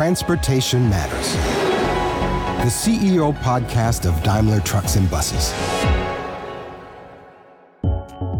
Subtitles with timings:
[0.00, 1.34] Transportation Matters,
[2.64, 5.52] the CEO podcast of Daimler Trucks and Buses.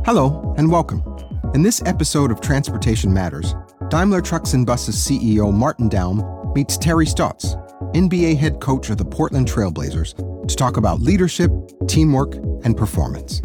[0.07, 1.05] Hello, and welcome.
[1.53, 3.55] In this episode of Transportation Matters,
[3.91, 7.57] Daimler Trucks and Buses CEO Martin Daum meets Terry Stotts,
[7.93, 11.51] NBA head coach of the Portland Trail Blazers, to talk about leadership,
[11.87, 13.43] teamwork, and performance.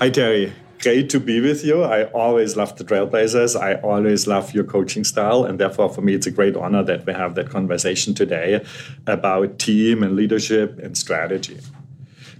[0.00, 0.52] Hi, Terry.
[0.82, 1.84] Great to be with you.
[1.84, 3.54] I always love the Trail Blazers.
[3.54, 5.44] I always love your coaching style.
[5.44, 8.64] And therefore, for me, it's a great honor that we have that conversation today
[9.06, 11.60] about team and leadership and strategy.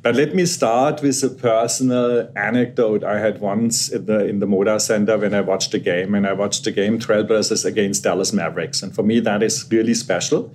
[0.02, 4.47] But let me start with a personal anecdote I had once in the in the
[4.47, 8.02] Moda Center when I watched a game, and I watched the game Trail Blazers against
[8.02, 10.52] Dallas Mavericks, and for me that is really special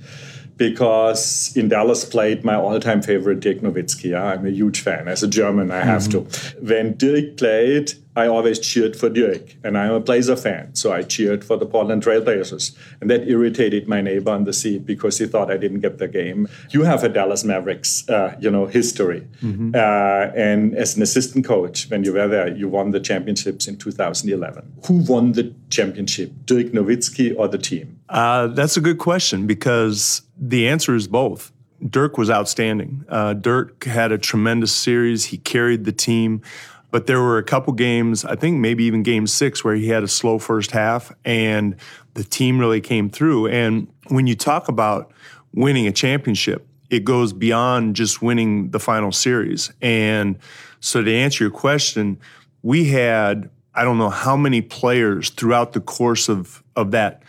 [0.57, 4.11] because in Dallas played my all-time favorite Dirk Nowitzki.
[4.11, 4.23] Yeah?
[4.25, 5.07] I'm a huge fan.
[5.07, 6.27] As a German, I have mm-hmm.
[6.27, 6.66] to.
[6.66, 11.03] When Dirk played, I always cheered for Dirk, and I'm a Blazer fan, so I
[11.03, 15.19] cheered for the Portland Trail Blazers, and that irritated my neighbor on the seat because
[15.19, 16.47] he thought I didn't get the game.
[16.72, 19.75] You have a Dallas Mavericks, uh, you know, history, mm-hmm.
[19.75, 23.78] uh, and as an assistant coach, when you were there, you won the championships in
[23.78, 24.73] 2011.
[24.88, 28.00] Who won the championship, Dirk Nowitzki or the team?
[28.09, 31.52] Uh, that's a good question because the answer is both.
[31.88, 33.06] Dirk was outstanding.
[33.08, 35.26] Uh, Dirk had a tremendous series.
[35.26, 36.42] He carried the team.
[36.90, 40.03] But there were a couple games, I think maybe even game six, where he had
[40.03, 41.75] a slow first half and
[42.14, 43.48] the team really came through.
[43.48, 45.12] And when you talk about
[45.53, 49.72] winning a championship, it goes beyond just winning the final series.
[49.81, 50.40] And
[50.80, 52.20] so to answer your question,
[52.64, 57.22] we had, I don't know how many players throughout the course of, of that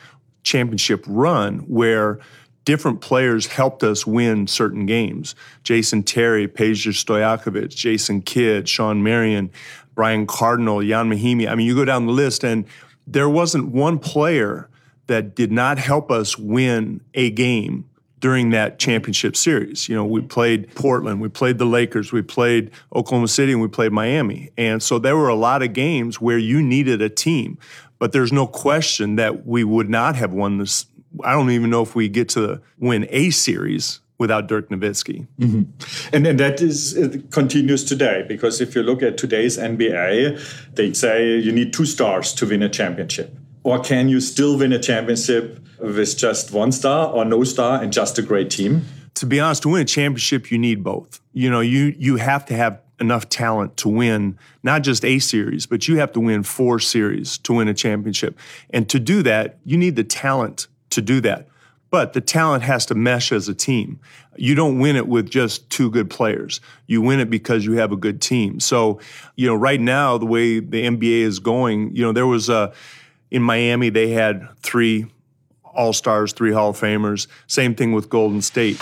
[0.45, 2.21] championship run where
[2.69, 5.35] different players helped us win certain games.
[5.65, 9.51] Jason Terry, Peja Stojakovic, Jason Kidd, Shawn Marion,
[9.95, 11.49] Brian Cardinal, Ian Mahinmi.
[11.49, 12.67] I mean, you go down the list, and
[13.07, 14.69] there wasn't one player
[15.07, 19.89] that did not help us win a game during that championship series.
[19.89, 23.69] You know, we played Portland, we played the Lakers, we played Oklahoma City, and we
[23.69, 24.51] played Miami.
[24.59, 27.57] And so there were a lot of games where you needed a team.
[27.99, 30.84] But there's no question that we would not have won this
[31.25, 35.27] I don't even know if we get to win a series without Dirk Nowitzki.
[35.39, 36.15] Mm-hmm.
[36.15, 40.93] And, and that is it continues today because if you look at today's NBA, they
[40.93, 43.37] say you need two stars to win a championship.
[43.63, 47.93] Or can you still win a championship with just one star or no star and
[47.93, 48.85] just a great team?
[49.15, 51.21] To be honest, to win a championship, you need both.
[51.33, 55.67] You know, you you have to have enough talent to win not just a series,
[55.67, 58.39] but you have to win four series to win a championship.
[58.71, 61.49] And to do that, you need the talent to do that.
[61.91, 63.99] But the talent has to mesh as a team.
[64.37, 66.60] You don't win it with just two good players.
[66.87, 68.60] You win it because you have a good team.
[68.60, 69.00] So,
[69.37, 72.72] you know, right now, the way the NBA is going, you know, there was a,
[73.31, 75.06] in Miami, they had three
[75.65, 77.27] All Stars, three Hall of Famers.
[77.47, 78.81] Same thing with Golden State.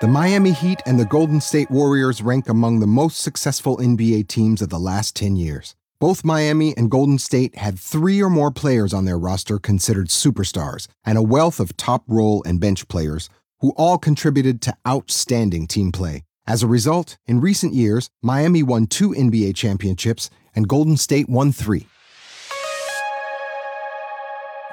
[0.00, 4.62] The Miami Heat and the Golden State Warriors rank among the most successful NBA teams
[4.62, 5.74] of the last 10 years.
[6.00, 10.88] Both Miami and Golden State had three or more players on their roster considered superstars
[11.04, 13.28] and a wealth of top role and bench players
[13.58, 16.24] who all contributed to outstanding team play.
[16.46, 21.52] As a result, in recent years, Miami won two NBA championships and Golden State won
[21.52, 21.86] three.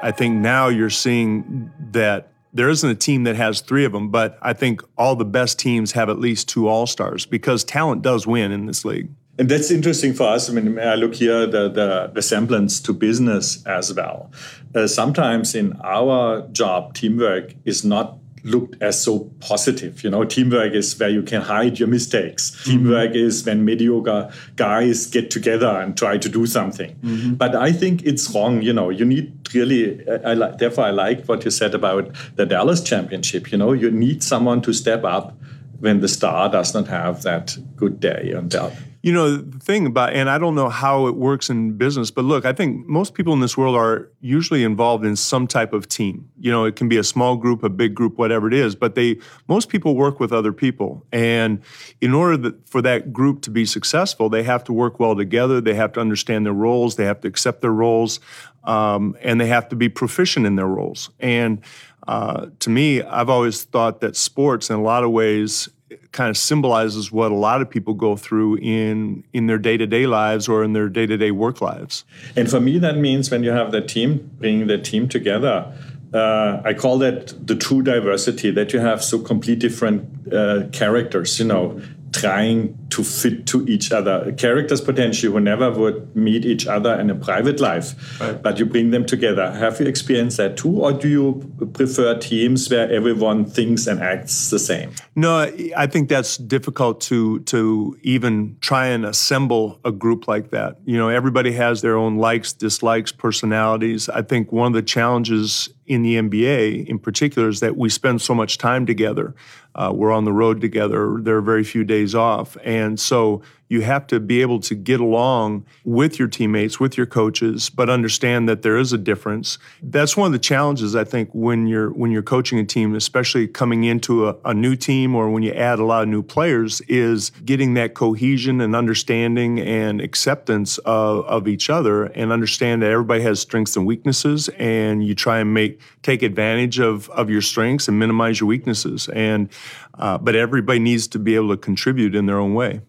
[0.02, 4.12] I think now you're seeing that there isn't a team that has three of them,
[4.12, 8.02] but I think all the best teams have at least two All Stars because talent
[8.02, 9.10] does win in this league.
[9.40, 10.50] And that's interesting for us.
[10.50, 14.32] I mean, I look here the the resemblance to business as well.
[14.74, 20.04] Uh, sometimes in our job, teamwork is not looked as so positive.
[20.04, 22.52] You know, teamwork is where you can hide your mistakes.
[22.52, 22.72] Mm-hmm.
[22.72, 26.96] Teamwork is when mediocre guys get together and try to do something.
[26.96, 27.34] Mm-hmm.
[27.36, 28.62] But I think it's wrong.
[28.62, 30.08] You know, you need really.
[30.10, 33.52] I, I, therefore, I like what you said about the Dallas Championship.
[33.52, 35.38] You know, you need someone to step up
[35.80, 38.74] when the star does not have that good day on that.
[39.04, 42.26] You know, the thing about, and I don't know how it works in business, but
[42.26, 45.88] look, I think most people in this world are usually involved in some type of
[45.88, 46.30] team.
[46.38, 48.96] You know, it can be a small group, a big group, whatever it is, but
[48.96, 51.06] they, most people work with other people.
[51.14, 51.62] And
[52.02, 55.62] in order that, for that group to be successful, they have to work well together.
[55.62, 56.96] They have to understand their roles.
[56.96, 58.20] They have to accept their roles.
[58.64, 61.12] Um, and they have to be proficient in their roles.
[61.22, 61.62] And
[62.08, 65.70] uh, to me, I've always thought that sports, in a lot of ways,
[66.12, 70.48] kind of symbolizes what a lot of people go through in in their day-to-day lives
[70.48, 72.06] or in their day-to-day work lives.
[72.36, 75.72] And for me that means when you have the team bringing the team together
[76.14, 81.40] uh, I call that the true diversity that you have so complete different uh, characters.
[81.40, 81.82] You know,
[82.14, 84.32] trying to fit to each other.
[84.34, 88.42] Characters potentially who never would meet each other in a private life, right.
[88.42, 89.52] but you bring them together.
[89.52, 94.50] Have you experienced that too, or do you prefer teams where everyone thinks and acts
[94.50, 94.92] the same?
[95.16, 100.78] No, I think that's difficult to to even try and assemble a group like that.
[100.86, 104.10] You know, everybody has their own likes, dislikes, personalities.
[104.10, 108.22] I think one of the challenges in the NBA in particular is that we spend
[108.22, 109.34] so much time together.
[109.74, 111.18] Uh, we're on the road together.
[111.20, 112.58] There are very few days off.
[112.64, 117.06] And so you have to be able to get along with your teammates, with your
[117.06, 119.58] coaches, but understand that there is a difference.
[119.82, 123.48] That's one of the challenges I think when you're when you're coaching a team, especially
[123.48, 126.82] coming into a, a new team or when you add a lot of new players,
[126.82, 132.92] is getting that cohesion and understanding and acceptance of, of each other and understand that
[132.92, 137.42] everybody has strengths and weaknesses and you try and make take advantage of, of your
[137.42, 139.10] strengths and minimize your weaknesses.
[139.10, 139.50] And
[139.98, 142.82] uh, but everybody needs to be able to contribute in their own way.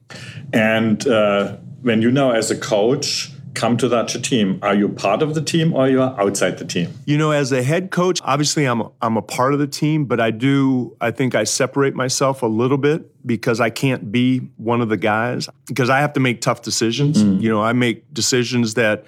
[0.52, 5.20] And uh, when you now, as a coach, come to that team, are you part
[5.20, 6.92] of the team or you are outside the team?
[7.06, 10.04] You know, as a head coach, obviously I'm a, I'm a part of the team,
[10.04, 14.38] but I do I think I separate myself a little bit because I can't be
[14.56, 17.22] one of the guys because I have to make tough decisions.
[17.22, 17.40] Mm.
[17.40, 19.04] You know, I make decisions that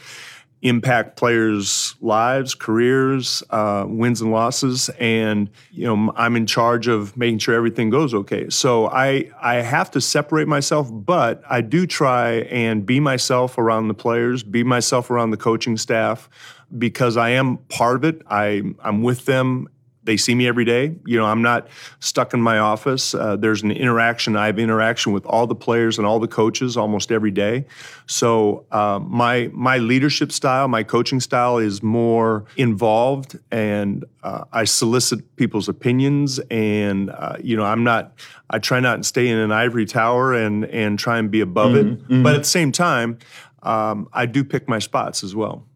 [0.62, 7.16] impact players' lives, careers, uh, wins and losses, and you know I'm in charge of
[7.16, 8.48] making sure everything goes okay.
[8.50, 13.88] So I I have to separate myself, but I do try and be myself around
[13.88, 16.28] the players, be myself around the coaching staff,
[16.76, 18.22] because I am part of it.
[18.28, 19.68] I I'm with them
[20.10, 20.92] they see me every day.
[21.06, 21.68] You know, I'm not
[22.00, 23.14] stuck in my office.
[23.14, 24.34] Uh, there's an interaction.
[24.34, 27.64] I have interaction with all the players and all the coaches almost every day.
[28.06, 34.64] So uh, my my leadership style, my coaching style is more involved, and uh, I
[34.64, 36.40] solicit people's opinions.
[36.50, 38.12] And uh, you know, I'm not.
[38.50, 41.74] I try not to stay in an ivory tower and and try and be above
[41.74, 42.02] mm-hmm, it.
[42.02, 42.22] Mm-hmm.
[42.24, 43.18] But at the same time,
[43.62, 45.66] um, I do pick my spots as well.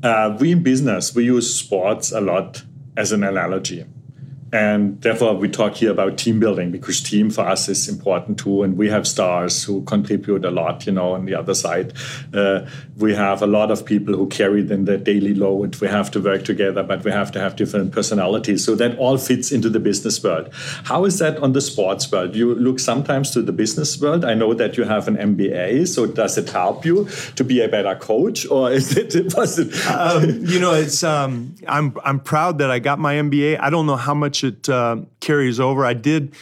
[0.00, 2.62] Uh, we in business we use sports a lot
[2.98, 3.84] as an analogy.
[4.52, 8.62] And therefore, we talk here about team building because team for us is important too.
[8.62, 11.92] And we have stars who contribute a lot, you know, on the other side.
[12.32, 12.66] Uh,
[12.96, 15.76] we have a lot of people who carry then the daily load.
[15.80, 18.64] We have to work together, but we have to have different personalities.
[18.64, 20.48] So that all fits into the business world.
[20.84, 22.34] How is that on the sports world?
[22.34, 24.24] You look sometimes to the business world.
[24.24, 25.88] I know that you have an MBA.
[25.88, 27.06] So does it help you
[27.36, 29.88] to be a better coach or is it, it?
[29.88, 33.60] Um, you know, it's, um, I'm, I'm proud that I got my MBA.
[33.60, 35.84] I don't know how much it uh, carries over.
[35.84, 36.34] I did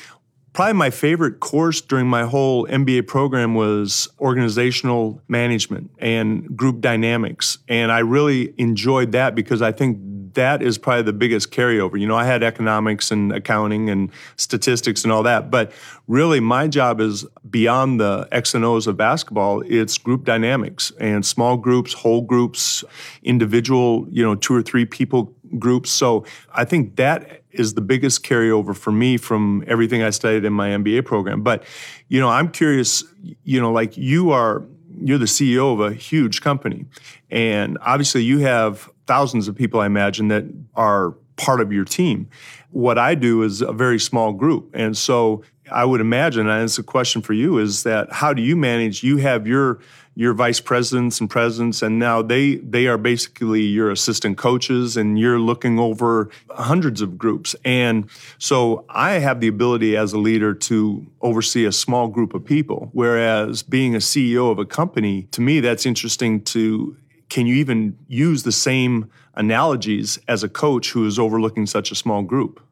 [0.57, 7.59] probably my favorite course during my whole MBA program was organizational management and group dynamics.
[7.69, 9.99] And I really enjoyed that because I think
[10.37, 12.01] that is probably the biggest carryover.
[12.01, 15.73] You know, I had economics and accounting and statistics and all that, but
[16.07, 19.63] really my job is beyond the X and O's of basketball.
[19.67, 22.85] It's group dynamics and small groups, whole groups,
[23.23, 25.91] individual, you know, two or three people groups.
[25.91, 30.53] So I think that is the biggest carryover for me from everything I studied in
[30.53, 31.43] my MBA program.
[31.43, 31.65] But,
[32.09, 33.05] you know, I'm curious,
[33.45, 34.65] you know, like you are,
[35.01, 36.87] you're the CEO of a huge company.
[37.31, 40.45] And obviously you have thousands of people, I imagine, that
[40.75, 42.29] are part of your team.
[42.71, 44.71] What I do is a very small group.
[44.75, 48.43] And so I would imagine, and it's a question for you, is that how do
[48.43, 49.03] you manage?
[49.03, 49.81] You have your
[50.19, 55.19] your vice presidents and presidents, and now they they are basically your assistant coaches, and
[55.19, 57.55] you're looking over hundreds of groups.
[57.65, 58.09] And
[58.39, 62.89] so I have the ability as a leader to oversee a small group of people,
[62.93, 66.43] whereas being a CEO of a company, to me, that's interesting.
[66.45, 66.97] To
[67.29, 71.95] can you even use the same analogies as a coach who is overlooking such a
[71.95, 72.66] small group?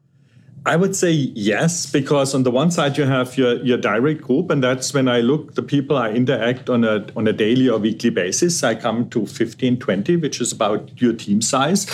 [0.67, 4.49] I would say yes, because on the one side you have your, your direct group,
[4.49, 7.77] and that's when I look the people I interact on a on a daily or
[7.77, 8.63] weekly basis.
[8.63, 11.85] I come to 15, 20, which is about your team size.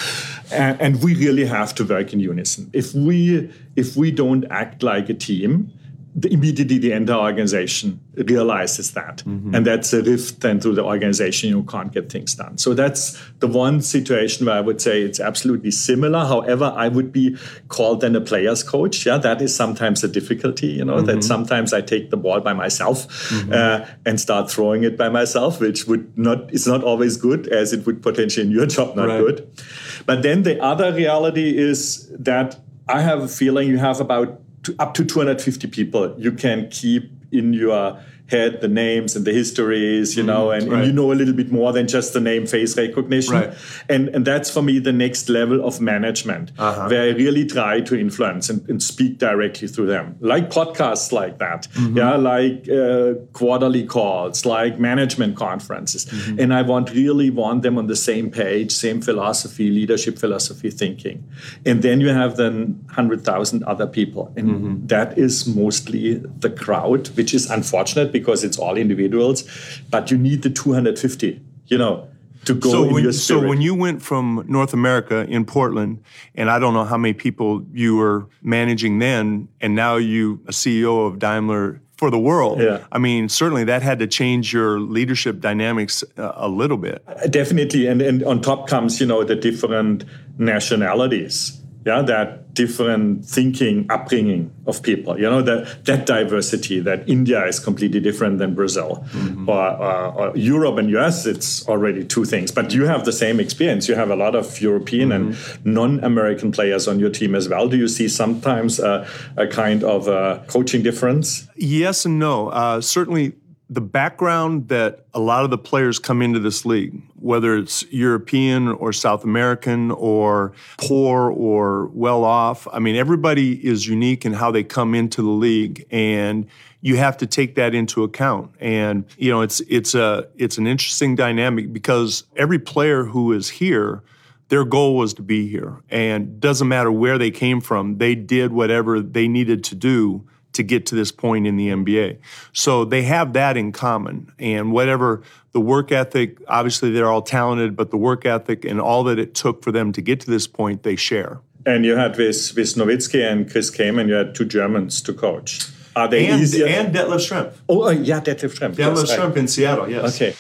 [0.54, 2.70] And, and we really have to work in unison.
[2.72, 5.72] If we if we don't act like a team,
[6.14, 9.18] the, immediately the entire organization realizes that.
[9.20, 9.56] Mm-hmm.
[9.56, 12.58] And that's a rift then through the organization, you can't get things done.
[12.58, 16.20] So that's the one situation where I would say it's absolutely similar.
[16.26, 17.38] However, I would be
[17.70, 19.06] called then a player's coach.
[19.06, 21.06] Yeah, that is sometimes a difficulty, you know, mm-hmm.
[21.06, 23.54] that sometimes I take the ball by myself mm-hmm.
[23.54, 27.72] uh, and start throwing it by myself, which would not, it's not always good as
[27.72, 29.20] it would potentially in your job not right.
[29.20, 29.62] good.
[30.06, 34.76] But then the other reality is that I have a feeling you have about to
[34.80, 38.00] up to 250 people you can keep in your
[38.32, 40.78] head the names and the histories, you know, and, right.
[40.78, 43.34] and, you know a little bit more than just the name face recognition.
[43.34, 43.54] Right.
[43.90, 46.88] And and that's for me the next level of management, uh-huh.
[46.90, 51.38] where I really try to influence and, and, speak directly through them, like podcasts like
[51.38, 51.98] that, mm-hmm.
[51.98, 56.40] yeah, like uh, quarterly calls, like management conferences, mm-hmm.
[56.40, 61.24] and I want really want them on the same page, same philosophy, leadership philosophy, thinking,
[61.66, 64.88] and then you have then hundred thousand other people, and mm-hmm.
[64.88, 69.44] that is mostly the crowd, which is unfortunate because it's all individuals,
[69.90, 72.08] but you need the 250, you know,
[72.46, 76.04] to go so when, So when you went from North America in Portland,
[76.36, 80.52] and I don't know how many people you were managing then, and now you a
[80.52, 82.60] CEO of Daimler for the world.
[82.60, 82.84] Yeah.
[82.92, 87.04] I mean, certainly that had to change your leadership dynamics uh, a little bit.
[87.30, 90.06] Definitely, and and on top comes you know the different
[90.40, 95.18] nationalities yeah that different thinking upbringing of people.
[95.18, 99.06] You know that that diversity that india is completely different than brazil.
[99.12, 99.50] Mm-hmm.
[99.50, 102.52] or, or, or, europe and us it's already two things.
[102.52, 103.88] But you have the same experience.
[103.88, 105.64] You have a lot of european mm-hmm.
[105.64, 107.68] and non-american players on your team as well.
[107.68, 109.08] Do you see sometimes a,
[109.38, 111.48] a kind of a coaching difference?
[111.56, 112.50] Yes and no.
[112.50, 113.34] Uh, certainly
[113.72, 118.68] the background that a lot of the players come into this league, whether it's European
[118.68, 124.52] or South American or poor or well off, I mean, everybody is unique in how
[124.52, 125.86] they come into the league.
[125.90, 126.48] And
[126.82, 128.52] you have to take that into account.
[128.60, 133.48] And, you know, it's, it's a, it's an interesting dynamic because every player who is
[133.48, 134.04] here,
[134.50, 138.52] their goal was to be here and doesn't matter where they came from they did
[138.52, 142.18] whatever they needed to do to get to this point in the NBA.
[142.54, 144.32] So they have that in common.
[144.40, 149.04] And whatever the work ethic, obviously they're all talented, but the work ethic and all
[149.06, 151.40] that it took for them to get to this point, they share.
[151.66, 155.70] And you had with, with Nowitzki and Chris Kaman, you had two Germans to coach.
[155.96, 156.68] Are they and, easier?
[156.68, 157.54] And Detlef Schrempf.
[157.68, 158.76] Oh, uh, yeah, Detlef Schrempf.
[158.76, 160.16] Detlef yes, Schrempf in Seattle, yes.
[160.16, 160.36] Okay.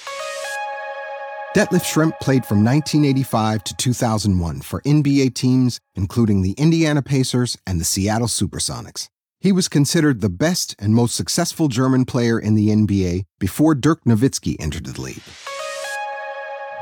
[1.56, 7.80] Detlef Schrempf played from 1985 to 2001 for NBA teams, including the Indiana Pacers and
[7.80, 9.10] the Seattle Supersonics.
[9.41, 14.03] He was considered the best and most successful German player in the NBA before Dirk
[14.03, 15.24] Nowitzki entered the league.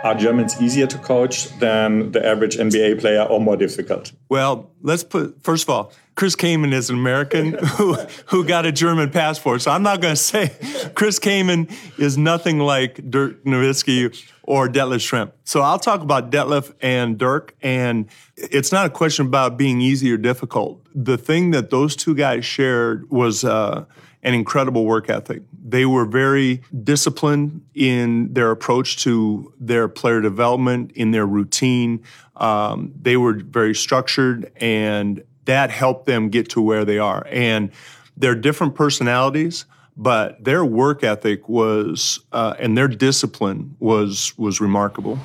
[0.03, 4.11] Are Germans easier to coach than the average NBA player or more difficult?
[4.27, 7.93] Well, let's put, first of all, Chris Kaman is an American who,
[8.25, 9.61] who got a German passport.
[9.61, 10.51] So I'm not going to say
[10.95, 15.31] Chris Kaman is nothing like Dirk Nowitzki or Detlef Schrempf.
[15.43, 20.11] So I'll talk about Detlef and Dirk, and it's not a question about being easy
[20.11, 20.83] or difficult.
[20.95, 23.85] The thing that those two guys shared was uh,
[24.23, 25.43] an incredible work ethic.
[25.63, 32.03] They were very disciplined in their approach to their player development, in their routine.
[32.35, 37.23] Um, they were very structured, and that helped them get to where they are.
[37.29, 37.69] And
[38.17, 39.65] they're different personalities,
[39.99, 45.17] but their work ethic was uh, and their discipline was was remarkable.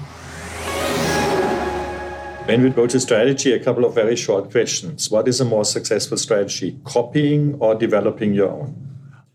[2.47, 5.11] When we go to strategy, a couple of very short questions.
[5.11, 8.75] What is a more successful strategy, copying or developing your own?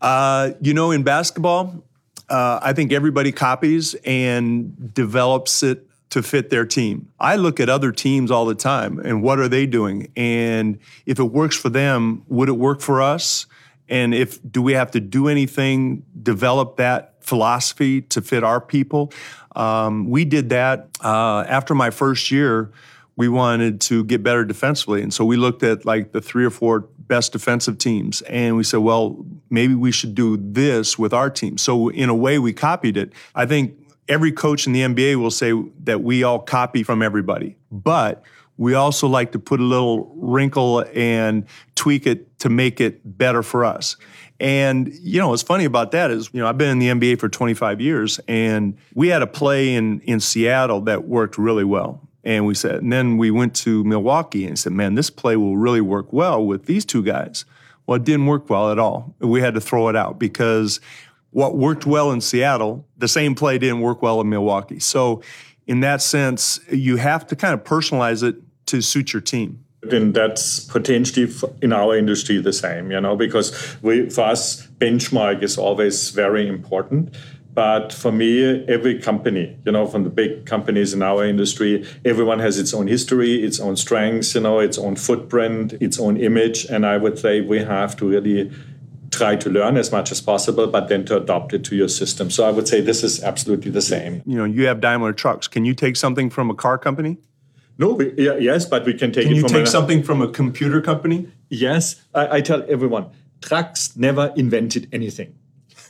[0.02, 1.84] Uh, you know, in basketball,
[2.30, 7.08] uh, I think everybody copies and develops it to fit their team.
[7.20, 10.12] I look at other teams all the time and what are they doing?
[10.16, 13.46] And if it works for them, would it work for us?
[13.90, 19.12] And if do we have to do anything, develop that philosophy to fit our people?
[19.56, 22.72] Um, we did that uh, after my first year.
[23.16, 26.50] We wanted to get better defensively, and so we looked at like the three or
[26.50, 31.30] four best defensive teams, and we said, well, maybe we should do this with our
[31.30, 31.58] team.
[31.58, 33.12] So in a way, we copied it.
[33.36, 33.74] I think
[34.08, 35.52] every coach in the NBA will say
[35.84, 38.24] that we all copy from everybody, but
[38.60, 43.42] we also like to put a little wrinkle and tweak it to make it better
[43.42, 43.96] for us.
[44.38, 47.20] And you know, what's funny about that is, you know, I've been in the NBA
[47.22, 52.06] for 25 years, and we had a play in in Seattle that worked really well.
[52.26, 55.56] And we said, and then we went to Milwaukee and said, man, this play will
[55.56, 57.46] really work well with these two guys.
[57.88, 59.16] Well, it didn't work well at all.
[59.20, 60.82] We had to throw it out because
[61.32, 64.80] what worked well in Seattle, the same play didn't work well in Milwaukee.
[64.80, 65.24] So,
[65.66, 68.36] in that sense, you have to kind of personalize it
[68.70, 69.64] to suit your team.
[69.82, 75.42] then that's potentially in our industry the same, you know, because we, for us, benchmark
[75.42, 77.16] is always very important.
[77.54, 82.40] But for me, every company, you know, from the big companies in our industry, everyone
[82.40, 86.66] has its own history, its own strengths, you know, its own footprint, its own image.
[86.66, 88.52] And I would say we have to really
[89.12, 92.30] try to learn as much as possible, but then to adopt it to your system.
[92.30, 94.22] So I would say this is absolutely the same.
[94.26, 95.48] You know, you have Daimler trucks.
[95.48, 97.18] Can you take something from a car company?
[97.80, 100.28] No, we, yeah, yes, but we can take can it you take something from a
[100.28, 101.30] computer company?
[101.50, 103.08] Yes, I, I tell everyone,
[103.42, 105.34] trucks never invented anything.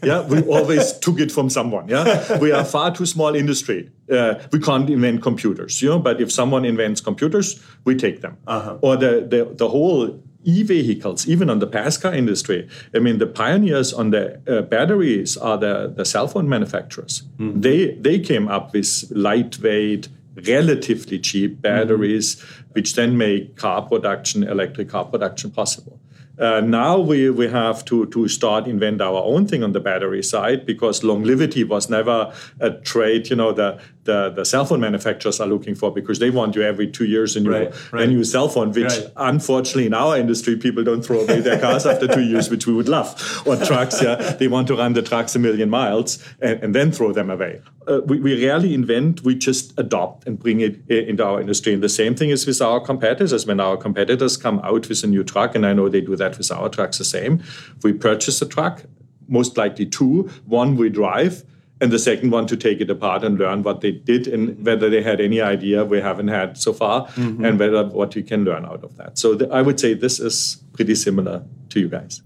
[0.04, 1.88] Yeah, we always took it from someone.
[1.90, 3.92] Yeah, we are far too small industry.
[4.10, 6.00] Uh, we can't invent computers, you know.
[6.00, 8.38] But if someone invents computers, we take them.
[8.48, 8.78] Uh-huh.
[8.82, 12.68] Or the, the the whole e-vehicles, even on the passenger industry.
[12.96, 17.24] I mean, the pioneers on the uh, batteries are the, the cell phone manufacturers.
[17.38, 17.62] Mm-hmm.
[17.62, 20.08] They they came up with lightweight,
[20.48, 22.64] relatively cheap batteries, mm-hmm.
[22.74, 26.00] which then make car production, electric car production possible.
[26.40, 30.24] Uh, now we, we have to, to start invent our own thing on the battery
[30.24, 35.40] side because longevity was never a trait you know the, the, the cell phone manufacturers
[35.42, 38.04] are looking for because they want you every two years a new, right, right.
[38.04, 39.12] a new cell phone which right.
[39.18, 42.74] unfortunately in our industry people don't throw away their cars after two years which we
[42.74, 46.64] would love or trucks yeah they want to run the trucks a million miles and,
[46.64, 50.62] and then throw them away uh, we, we rarely invent we just adopt and bring
[50.62, 54.38] it into our industry and the same thing is with our competitors when our competitors
[54.38, 56.70] come out with a new truck and i know they do that that with our
[56.70, 57.44] trucks the same.
[57.84, 58.84] We purchase a truck,
[59.28, 61.44] most likely two, one we drive,
[61.82, 64.90] and the second one to take it apart and learn what they did and whether
[64.90, 67.46] they had any idea we haven't had so far mm-hmm.
[67.46, 69.18] and whether what you can learn out of that.
[69.18, 72.22] So th- i would say this is pretty similar to you guys.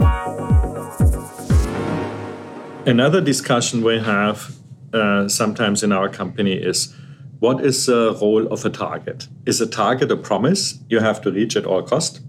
[2.85, 4.55] Another discussion we have
[4.93, 6.93] uh, sometimes in our company is
[7.39, 9.27] what is the role of a target?
[9.45, 12.21] Is a target a promise you have to reach at all cost?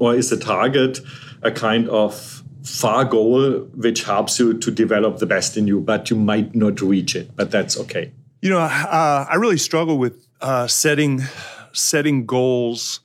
[0.00, 1.00] Or is a target
[1.42, 6.10] a kind of far goal which helps you to develop the best in you, but
[6.10, 8.12] you might not reach it, but that's okay?
[8.40, 11.22] You know, uh, I really struggle with uh, setting
[11.72, 13.00] setting goals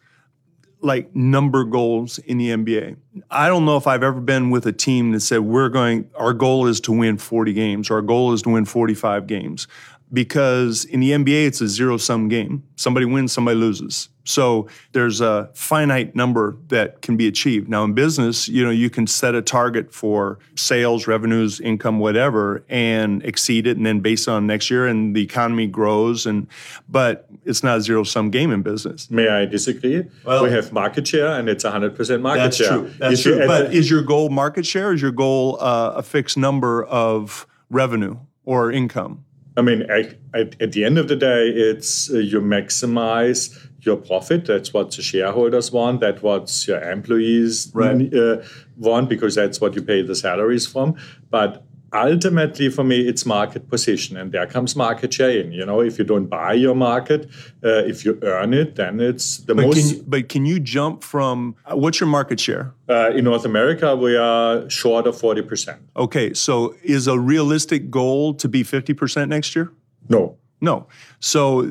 [0.81, 2.97] like number goals in the NBA.
[3.31, 6.33] I don't know if I've ever been with a team that said we're going our
[6.33, 9.67] goal is to win 40 games our goal is to win 45 games
[10.11, 12.63] because in the NBA it's a zero sum game.
[12.75, 14.09] Somebody wins, somebody loses.
[14.27, 17.69] So there's a finite number that can be achieved.
[17.69, 22.65] Now in business, you know, you can set a target for sales, revenues, income, whatever,
[22.67, 26.25] and exceed it, and then based on next year and the economy grows.
[26.25, 26.47] And
[26.89, 29.09] but it's not a zero sum game in business.
[29.09, 30.03] May I disagree?
[30.25, 32.67] Well, we have market share, and it's 100% market that's share.
[32.67, 32.93] True.
[32.99, 33.47] That's true.
[33.47, 34.91] But is your goal market share?
[34.91, 39.23] Is your goal uh, a fixed number of revenue or income?
[39.57, 40.15] I mean, at,
[40.61, 44.45] at, the end of the day, it's uh, you maximize your profit.
[44.45, 46.01] That's what the shareholders want.
[46.01, 48.13] That's what your employees right.
[48.13, 48.43] uh,
[48.77, 50.95] want because that's what you pay the salaries from.
[51.31, 55.81] But ultimately for me it's market position and there comes market share in you know?
[55.81, 57.29] If you don't buy your market
[57.63, 60.59] uh, if you earn it then it's the but most can you, but can you
[60.59, 62.73] jump from uh, what's your market share?
[62.89, 68.33] Uh, in north america we are short of 40% okay so is a realistic goal
[68.35, 69.71] to be 50% next year?
[70.09, 70.87] No no.
[71.19, 71.61] So,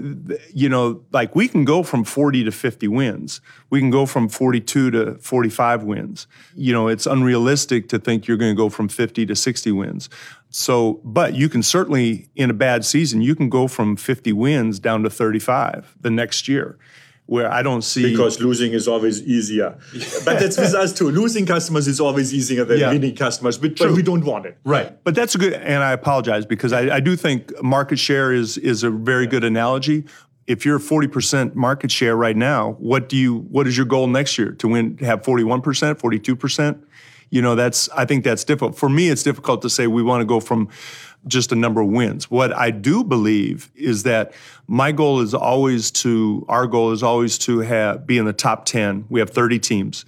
[0.55, 3.41] you know, like we can go from 40 to 50 wins.
[3.69, 6.29] We can go from 42 to 45 wins.
[6.55, 10.09] You know, it's unrealistic to think you're going to go from 50 to 60 wins.
[10.51, 14.79] So, but you can certainly, in a bad season, you can go from 50 wins
[14.79, 16.79] down to 35 the next year
[17.27, 19.77] where I don't see because losing is always easier.
[20.25, 21.11] but that's with us too.
[21.11, 22.91] Losing customers is always easier than yeah.
[22.91, 24.57] winning customers, but, but, we don't want it.
[24.65, 25.03] Right.
[25.03, 28.57] But that's a good, and I apologize because I, I do think market share is
[28.59, 30.05] is a very good analogy.
[30.47, 34.39] If you're 40% market share right now, what do you what is your goal next
[34.39, 34.97] year to win?
[34.99, 36.85] Have 41%, 42%?
[37.31, 38.79] You know, that's I think that's difficult.
[38.79, 40.69] For me, it's difficult to say we want to go from
[41.27, 42.31] just a number of wins.
[42.31, 44.33] What I do believe is that
[44.67, 48.65] my goal is always to, our goal is always to have, be in the top
[48.65, 49.07] 10.
[49.09, 50.05] We have 30 teams.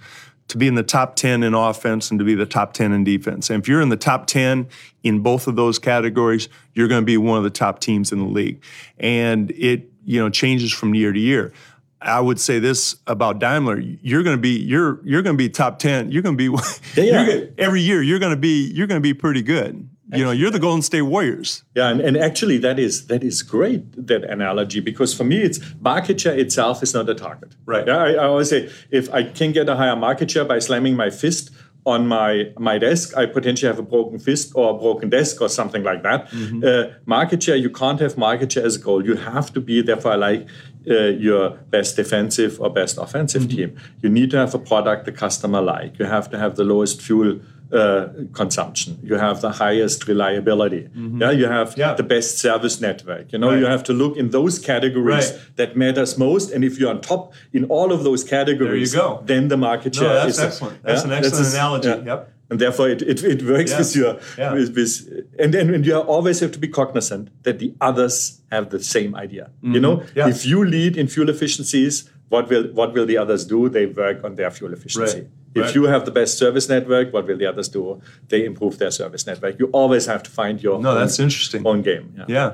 [0.49, 3.03] To be in the top 10 in offense and to be the top 10 in
[3.03, 3.51] defense.
[3.51, 4.67] And if you're in the top 10
[5.03, 8.17] in both of those categories, you're going to be one of the top teams in
[8.17, 8.63] the league.
[8.97, 11.53] And it, you know, changes from year to year.
[12.01, 15.49] I would say this about Daimler: you're going to be you're you're going to be
[15.49, 16.09] top ten.
[16.11, 16.63] You're going to be
[17.01, 17.41] yeah.
[17.57, 18.01] every year.
[18.01, 20.81] You're going to be you're going to be pretty good you know you're the golden
[20.81, 21.63] state warriors.
[21.75, 25.59] Yeah and, and, actually that is that is great that analogy because for me it's
[25.79, 27.55] market share itself is not a target.
[27.65, 27.87] Right.
[27.87, 30.95] Yeah, I, I, always say if i can get a higher market share by slamming
[30.95, 31.51] my fist
[31.85, 35.49] on my my desk i potentially have a broken fist or a broken desk or
[35.49, 36.27] something like that.
[36.29, 36.63] Mm-hmm.
[36.65, 39.05] uh, market share you can't have market share as a goal.
[39.05, 40.47] You have to be therefore like
[40.89, 43.57] uh, your best defensive or best offensive mm-hmm.
[43.57, 43.77] team.
[44.01, 45.99] You need to have a product the customer like.
[45.99, 47.39] You have to have the lowest fuel
[47.71, 48.99] uh, consumption.
[49.03, 50.83] You have the highest reliability.
[50.83, 51.21] Mm-hmm.
[51.21, 51.93] Yeah, you have yeah.
[51.93, 53.31] the best service network.
[53.31, 53.59] You know, right.
[53.59, 55.41] you have to look in those categories right.
[55.57, 56.51] that matters most.
[56.51, 59.21] And if you're on top in all of those categories, you go.
[59.23, 60.83] then the market share no, that's is excellent.
[60.83, 61.07] That's yeah?
[61.07, 61.89] an excellent that's analogy.
[61.89, 62.33] A, yep.
[62.49, 64.13] And therefore, it, it, it works with your
[64.51, 68.71] with, with and then and you always have to be cognizant that the others have
[68.71, 69.51] the same idea.
[69.57, 69.73] Mm-hmm.
[69.75, 73.69] You know, if you lead in fuel efficiencies, what will what will the others do?
[73.69, 75.19] They work on their fuel efficiency.
[75.19, 75.27] Right.
[75.55, 75.75] If Right.
[75.75, 78.01] you have the best service network, what will the others do?
[78.27, 79.59] They improve their service network.
[79.59, 81.63] You always have to find your No, own, that's interesting.
[81.65, 82.13] own game.
[82.17, 82.25] Yeah.
[82.27, 82.51] Yeah.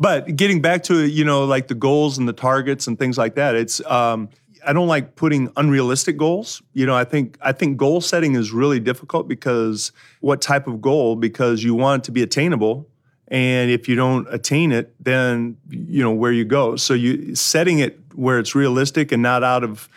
[0.00, 3.34] But getting back to you know like the goals and the targets and things like
[3.36, 4.28] that, it's um,
[4.66, 6.62] I don't like putting unrealistic goals.
[6.72, 10.80] You know, I think I think goal setting is really difficult because what type of
[10.80, 11.16] goal?
[11.16, 12.88] Because you want it to be attainable,
[13.28, 16.76] and if you don't attain it, then you know where you go.
[16.76, 19.88] So you setting it where it's realistic and not out of.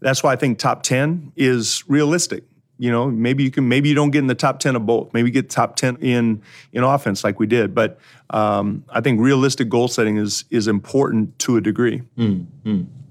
[0.00, 2.44] That's why I think top ten is realistic.
[2.80, 5.12] You know, maybe you can, maybe you don't get in the top ten of both.
[5.12, 7.74] Maybe you get top ten in in offense like we did.
[7.74, 7.98] But
[8.30, 12.02] um, I think realistic goal setting is is important to a degree.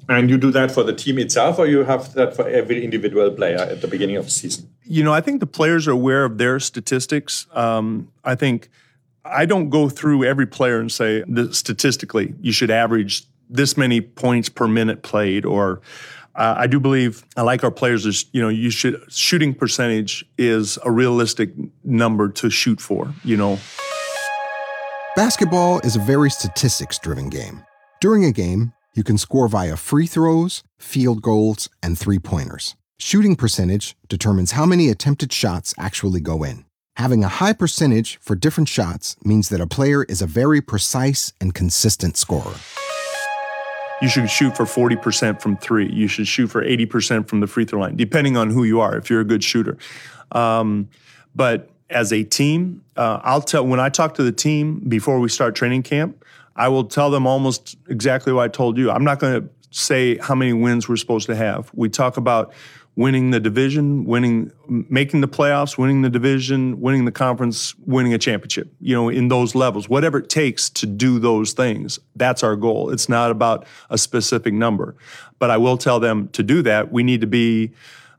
[0.10, 3.30] And you do that for the team itself, or you have that for every individual
[3.32, 4.70] player at the beginning of the season?
[4.84, 7.46] You know, I think the players are aware of their statistics.
[7.52, 8.70] Um, I think
[9.26, 14.48] I don't go through every player and say statistically you should average this many points
[14.48, 15.82] per minute played, or
[16.38, 18.06] uh, I do believe I like our players.
[18.06, 21.52] Is you know, you should shooting percentage is a realistic
[21.84, 23.14] number to shoot for.
[23.24, 23.60] You know,
[25.16, 27.64] Basketball is a very statistics driven game.
[28.00, 32.76] During a game, you can score via free throws, field goals, and three pointers.
[33.00, 36.66] Shooting percentage determines how many attempted shots actually go in.
[36.98, 41.32] Having a high percentage for different shots means that a player is a very precise
[41.40, 42.56] and consistent scorer.
[44.02, 45.92] You should shoot for 40% from three.
[45.92, 48.96] You should shoot for 80% from the free throw line, depending on who you are,
[48.98, 49.78] if you're a good shooter.
[50.32, 50.90] Um,
[51.36, 55.30] but as a team, uh, I'll tell, when I talk to the team before we
[55.30, 56.24] start training camp,
[56.56, 58.92] I will tell them almost exactly what I told you.
[58.92, 61.72] I'm not going to say how many wins we're supposed to have.
[61.74, 62.54] We talk about
[62.98, 68.18] winning the division, winning, making the playoffs, winning the division, winning the conference, winning a
[68.18, 68.74] championship.
[68.82, 72.90] You know, in those levels, whatever it takes to do those things, that's our goal.
[72.90, 74.96] It's not about a specific number,
[75.38, 76.92] but I will tell them to do that.
[76.92, 77.72] We need to be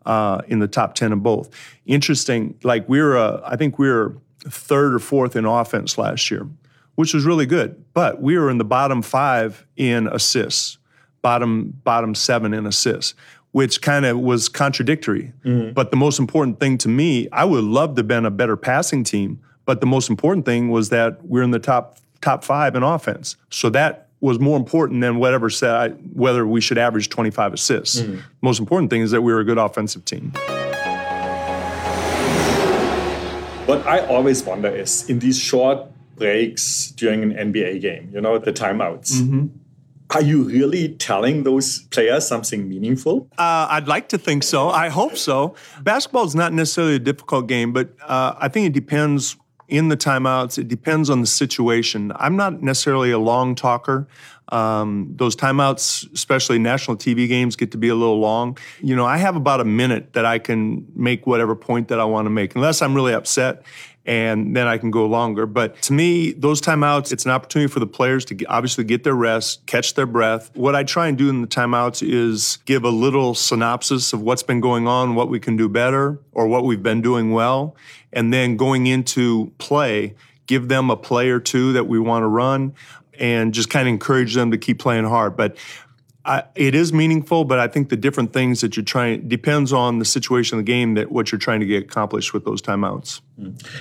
[0.07, 1.51] uh, in the top ten of both.
[1.85, 6.31] Interesting, like we were, uh, I think we were third or fourth in offense last
[6.31, 6.49] year,
[6.95, 7.85] which was really good.
[7.95, 10.79] But we were in the bottom five in assists,
[11.21, 13.15] bottom bottom seven in assists,
[13.53, 15.33] which kind of was contradictory.
[15.45, 15.73] Mm-hmm.
[15.73, 18.57] But the most important thing to me, I would love to have been a better
[18.57, 19.41] passing team.
[19.65, 23.37] But the most important thing was that we're in the top top five in offense.
[23.51, 28.01] So that was more important than whatever said I, whether we should average 25 assists.
[28.01, 28.21] Mm-hmm.
[28.41, 30.33] Most important thing is that we were a good offensive team.
[33.67, 38.39] What I always wonder is in these short breaks during an NBA game, you know,
[38.39, 39.13] the timeouts.
[39.13, 39.47] Mm-hmm.
[40.15, 43.29] Are you really telling those players something meaningful?
[43.37, 44.71] Uh, I'd like to think so.
[44.71, 45.55] I hope so.
[45.83, 49.37] Basketball is not necessarily a difficult game, but uh, I think it depends
[49.69, 50.59] in the timeouts.
[50.59, 52.11] It depends on the situation.
[52.17, 54.09] I'm not necessarily a long talker.
[54.51, 58.57] Um, those timeouts, especially national TV games, get to be a little long.
[58.81, 62.05] You know, I have about a minute that I can make whatever point that I
[62.05, 63.63] want to make, unless I'm really upset
[64.09, 65.45] and then I can go longer.
[65.45, 69.15] But to me, those timeouts, it's an opportunity for the players to obviously get their
[69.15, 70.51] rest, catch their breath.
[70.55, 74.43] What I try and do in the timeouts is give a little synopsis of what's
[74.43, 77.77] been going on, what we can do better, or what we've been doing well.
[78.11, 80.15] And then going into play,
[80.47, 82.73] give them a play or two that we want to run
[83.21, 85.37] and just kind of encourage them to keep playing hard.
[85.37, 85.59] But
[86.29, 89.99] I, it is meaningful, but I think the different things that you're trying depends on
[89.99, 93.23] the situation of the game that what you're trying to get accomplished with those timeouts.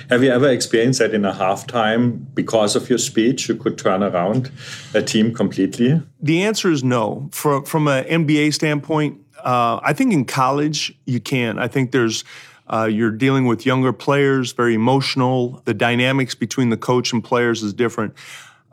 [0.08, 4.02] Have you ever experienced that in a halftime, because of your speech, you could turn
[4.02, 4.50] around
[4.94, 6.00] a team completely?
[6.22, 7.28] The answer is no.
[7.32, 11.58] From from an NBA standpoint, uh, I think in college you can.
[11.58, 12.24] I think there's
[12.72, 15.60] uh, you're dealing with younger players, very emotional.
[15.66, 18.14] The dynamics between the coach and players is different.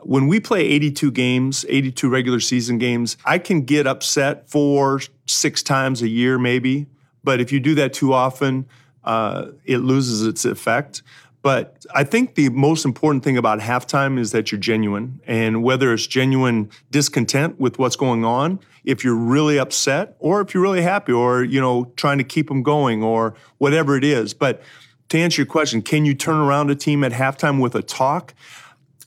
[0.06, 5.64] When we play 82 games, 82 regular season games, I can get upset four, six
[5.64, 6.86] times a year, maybe.
[7.24, 8.66] But if you do that too often,
[9.02, 11.02] uh, it loses its effect.
[11.42, 15.20] But I think the most important thing about halftime is that you're genuine.
[15.26, 20.54] And whether it's genuine discontent with what's going on, if you're really upset, or if
[20.54, 24.34] you're really happy, or you know, trying to keep them going, or whatever it is.
[24.34, 24.62] But
[25.08, 28.34] to answer your question, can you turn around a team at halftime with a talk?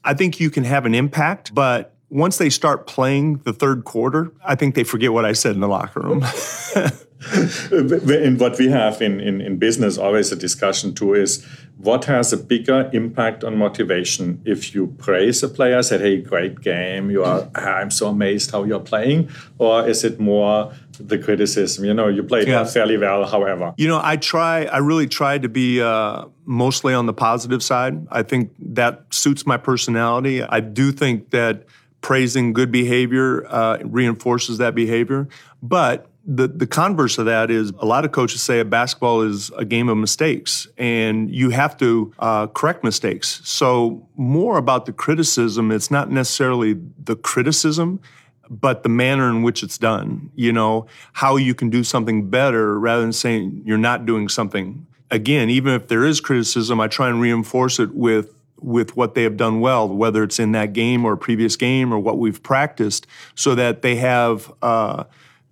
[0.03, 4.31] I think you can have an impact, but once they start playing the third quarter,
[4.43, 6.25] I think they forget what I said in the locker room.
[7.71, 11.45] in what we have in, in, in business, always a discussion too is
[11.77, 16.61] what has a bigger impact on motivation if you praise a player, say, hey, great
[16.61, 21.83] game, you are, I'm so amazed how you're playing, or is it more the criticism?
[21.85, 22.63] You know, you played Yeah.
[22.63, 23.73] fairly well, however.
[23.77, 28.07] You know, I try, I really try to be uh, mostly on the positive side.
[28.11, 30.41] I think that suits my personality.
[30.41, 31.65] I do think that
[32.01, 35.27] praising good behavior uh, reinforces that behavior.
[35.61, 39.49] But the, the converse of that is a lot of coaches say a basketball is
[39.57, 43.41] a game of mistakes and you have to uh, correct mistakes.
[43.43, 47.99] So, more about the criticism, it's not necessarily the criticism,
[48.49, 52.79] but the manner in which it's done, you know, how you can do something better
[52.79, 54.85] rather than saying you're not doing something.
[55.11, 59.23] Again, even if there is criticism, I try and reinforce it with with what they
[59.23, 63.07] have done well, whether it's in that game or previous game or what we've practiced,
[63.35, 65.03] so that they have uh,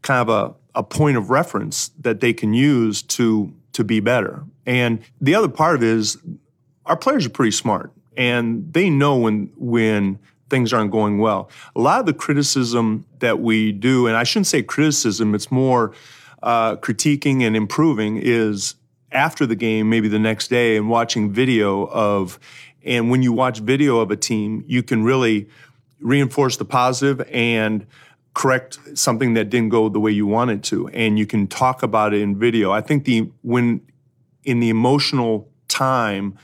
[0.01, 4.43] kind of a, a point of reference that they can use to to be better.
[4.65, 6.17] And the other part of it is
[6.85, 11.49] our players are pretty smart and they know when when things aren't going well.
[11.75, 15.93] A lot of the criticism that we do, and I shouldn't say criticism, it's more
[16.41, 18.75] uh, critiquing and improving, is
[19.11, 22.39] after the game, maybe the next day, and watching video of,
[22.83, 25.49] and when you watch video of a team, you can really
[25.99, 27.85] reinforce the positive and
[28.33, 32.13] correct something that didn't go the way you wanted to and you can talk about
[32.13, 33.81] it in video i think the when
[34.43, 36.37] in the emotional time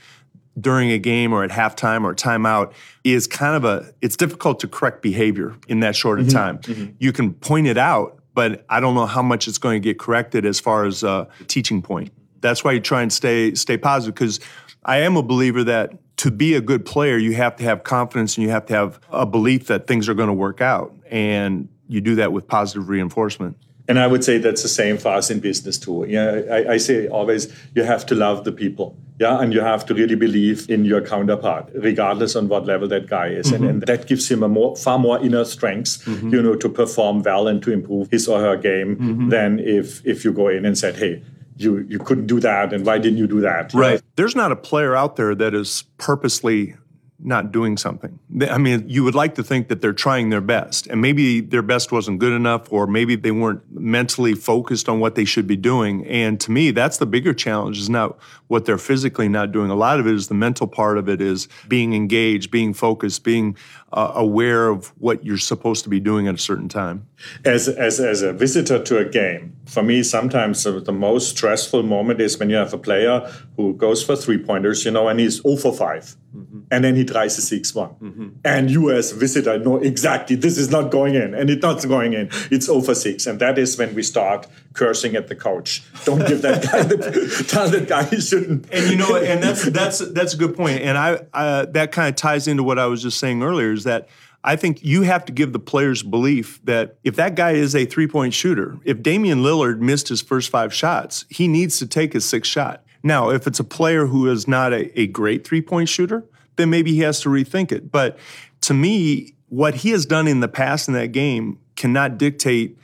[0.58, 4.68] during a game or at halftime or timeout is kind of a it's difficult to
[4.68, 6.36] correct behavior in that short of mm-hmm.
[6.36, 6.58] time.
[6.58, 6.92] Mm-hmm.
[6.98, 9.98] You can point it out, but I don't know how much it's going to get
[9.98, 12.12] corrected as far as a teaching point.
[12.40, 14.38] That's why you try and stay stay positive because
[14.84, 18.36] I am a believer that to be a good player, you have to have confidence
[18.36, 20.94] and you have to have a belief that things are going to work out.
[21.10, 23.56] And you do that with positive reinforcement.
[23.86, 26.06] And I would say that's the same for us in business too.
[26.08, 28.96] Yeah, I, I, say always you have to love the people.
[29.20, 33.08] Yeah, and you have to really believe in your counterpart, regardless on what level that
[33.08, 33.54] guy is, mm-hmm.
[33.62, 36.30] and, and, that gives him a more, far more inner strength, mm-hmm.
[36.30, 39.28] you know, to perform well and to improve his or her game mm-hmm.
[39.28, 41.22] than if if you go in and said, hey.
[41.56, 43.72] You, you couldn't do that, and why didn't you do that?
[43.74, 44.00] Right.
[44.16, 46.74] There's not a player out there that is purposely
[47.20, 48.18] not doing something.
[48.50, 51.62] I mean, you would like to think that they're trying their best, and maybe their
[51.62, 55.56] best wasn't good enough, or maybe they weren't mentally focused on what they should be
[55.56, 56.06] doing.
[56.06, 59.70] And to me, that's the bigger challenge is not what they're physically not doing.
[59.70, 63.24] A lot of it is the mental part of it is being engaged, being focused,
[63.24, 63.56] being
[63.94, 67.06] uh, aware of what you're supposed to be doing at a certain time.
[67.44, 72.20] As, as, as a visitor to a game, for me, sometimes the most stressful moment
[72.20, 73.20] is when you have a player
[73.56, 76.16] who goes for three pointers, you know, and he's 0 for 5.
[76.36, 76.60] Mm-hmm.
[76.70, 77.90] And then he tries a 6 one.
[77.90, 78.28] Mm-hmm.
[78.44, 81.86] And you, as a visitor, know exactly this is not going in and it's not
[81.86, 82.28] going in.
[82.50, 83.26] It's 0 for 6.
[83.26, 85.82] And that is when we start cursing at the coach.
[86.04, 88.70] Don't give that guy the, tell that guy he shouldn't.
[88.72, 90.82] And you know, and that's that's that's a good point.
[90.82, 93.83] And I uh, that kind of ties into what I was just saying earlier is
[93.84, 94.08] that
[94.42, 97.86] I think you have to give the players belief that if that guy is a
[97.86, 102.12] three point shooter, if Damian Lillard missed his first five shots, he needs to take
[102.12, 102.84] his sixth shot.
[103.02, 106.24] Now, if it's a player who is not a, a great three point shooter,
[106.56, 107.90] then maybe he has to rethink it.
[107.90, 108.18] But
[108.62, 112.78] to me, what he has done in the past in that game cannot dictate.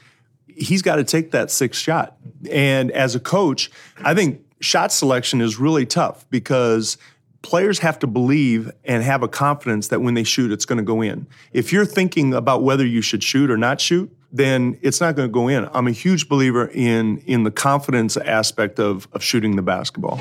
[0.46, 2.16] He's got to take that sixth shot.
[2.50, 6.96] And as a coach, I think shot selection is really tough because
[7.42, 10.84] players have to believe and have a confidence that when they shoot, it's going to
[10.84, 11.26] go in.
[11.52, 15.28] If you're thinking about whether you should shoot or not shoot, then it's not going
[15.28, 15.68] to go in.
[15.72, 20.18] I'm a huge believer in in the confidence aspect of, of shooting the basketball.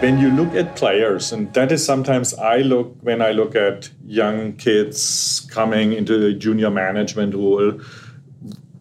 [0.00, 3.90] When you look at players, and that is sometimes I look when I look at
[4.06, 7.80] young kids coming into the junior management role,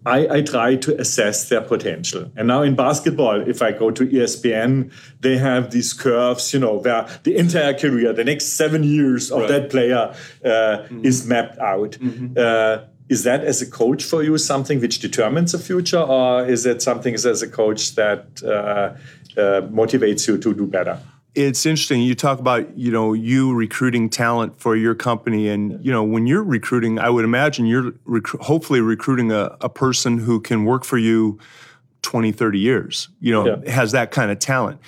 [0.05, 2.31] I, I, try to assess their potential.
[2.37, 6.75] And now in basketball, if I go to ESPN, they have these curves, you know,
[6.75, 9.49] where the entire career, the next seven years of right.
[9.49, 11.05] that player uh, mm-hmm.
[11.05, 11.91] is mapped out.
[11.91, 12.37] Mm-hmm.
[12.37, 16.65] Uh, is that as a coach for you something which determines the future, or is
[16.65, 18.95] it something as a coach that uh,
[19.39, 20.99] uh, motivates you to do better?
[21.35, 22.01] It's interesting.
[22.01, 26.27] You talk about you know you recruiting talent for your company, and you know when
[26.27, 30.83] you're recruiting, I would imagine you're rec- hopefully recruiting a, a person who can work
[30.83, 31.39] for you
[32.01, 33.09] 20, 30 years.
[33.19, 33.71] You know, yeah.
[33.71, 34.79] has that kind of talent.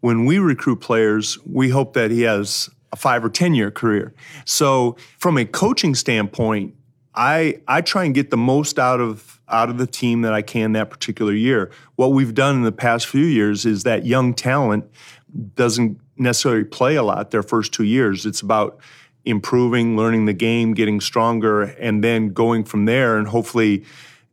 [0.00, 4.14] When we recruit players, we hope that he has a five or 10 year career.
[4.44, 6.74] So, from a coaching standpoint,
[7.14, 10.42] I I try and get the most out of out of the team that I
[10.42, 11.70] can that particular year.
[11.96, 14.84] What we've done in the past few years is that young talent
[15.54, 18.26] doesn't necessarily play a lot their first two years.
[18.26, 18.80] It's about
[19.24, 23.84] improving, learning the game, getting stronger, and then going from there and hopefully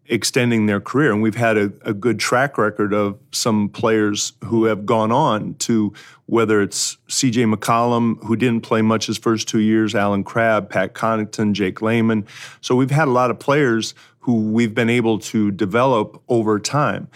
[0.07, 1.11] extending their career.
[1.11, 5.55] And we've had a, a, good track record of some players who have gone on
[5.55, 5.93] to
[6.27, 10.93] whether it's CJ McCollum, who didn't play much his first two years, Allen Crabbe, Pat
[10.93, 12.25] Connaughton, Jake Layman.
[12.61, 17.07] So we've had a lot of players who we've been able to develop over time.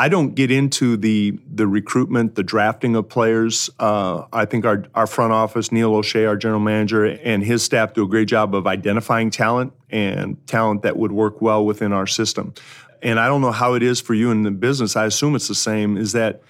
[0.00, 3.68] I don't get into the the recruitment, the drafting of players.
[3.78, 7.92] Uh, I think our our front office, Neil Olshey, our general manager, and his staff
[7.92, 12.06] do a great job of identifying talent and talent that would work well within our
[12.06, 12.54] system.
[13.02, 14.96] and I don't know how it is for you in the business.
[14.96, 15.98] I assume it's the same.
[15.98, 16.40] Is that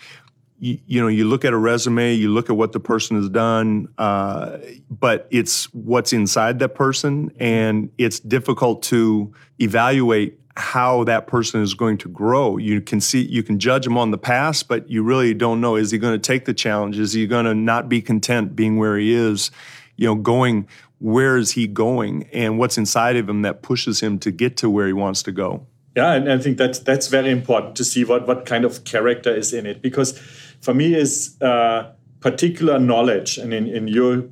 [0.60, 3.28] you, you know you look at a resume, you look at what the person has
[3.28, 4.58] done, uh,
[4.90, 11.74] but it's what's inside that person, and it's difficult to evaluate how that person is
[11.74, 12.56] going to grow.
[12.56, 15.76] You can see, you can judge him on the past, but you really don't know.
[15.76, 16.98] Is he going to take the challenge?
[16.98, 19.50] Is he going to not be content being where he is?
[19.96, 20.68] You know, going,
[20.98, 22.28] where is he going?
[22.32, 25.32] And what's inside of him that pushes him to get to where he wants to
[25.32, 25.66] go?
[25.96, 29.34] Yeah, and I think that's that's very important to see what what kind of character
[29.34, 30.16] is in it because
[30.60, 34.24] for me is uh, particular knowledge and in, in your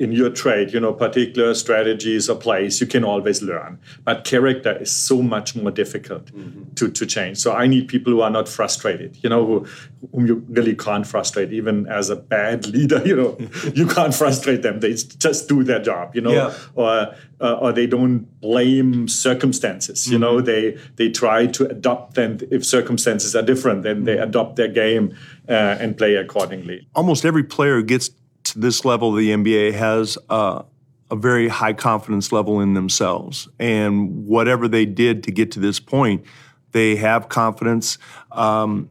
[0.00, 3.78] in your trade, you know, particular strategies or plays, you can always learn.
[4.02, 6.72] But character is so much more difficult mm-hmm.
[6.76, 7.36] to, to change.
[7.36, 9.66] So I need people who are not frustrated, you know, who,
[10.10, 13.38] whom you really can't frustrate, even as a bad leader, you know,
[13.74, 14.80] you can't frustrate them.
[14.80, 16.54] They just do their job, you know, yeah.
[16.74, 20.22] or, uh, or they don't blame circumstances, you mm-hmm.
[20.22, 22.38] know, they, they try to adopt them.
[22.50, 24.22] If circumstances are different, then they mm-hmm.
[24.22, 25.14] adopt their game
[25.46, 26.88] uh, and play accordingly.
[26.94, 28.10] Almost every player gets
[28.52, 30.62] this level the NBA has uh,
[31.10, 33.48] a very high confidence level in themselves.
[33.58, 36.24] And whatever they did to get to this point,
[36.72, 37.98] they have confidence.
[38.30, 38.88] Um,